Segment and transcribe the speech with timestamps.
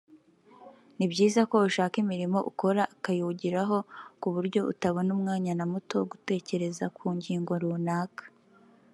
[0.97, 3.77] ni byiza ko ushaka imirimo ukora ukayihugiraho
[4.21, 8.23] ku buryo utabona umwanya na muto wo gutekereza ku ngingo runaka